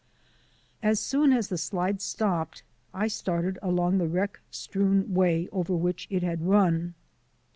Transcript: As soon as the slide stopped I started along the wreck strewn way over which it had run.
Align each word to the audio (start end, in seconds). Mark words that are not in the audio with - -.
As 0.81 0.99
soon 0.99 1.31
as 1.31 1.49
the 1.49 1.59
slide 1.59 2.01
stopped 2.01 2.63
I 2.91 3.07
started 3.07 3.59
along 3.61 3.99
the 3.99 4.07
wreck 4.07 4.39
strewn 4.49 5.13
way 5.13 5.47
over 5.51 5.75
which 5.75 6.07
it 6.09 6.23
had 6.23 6.41
run. 6.41 6.95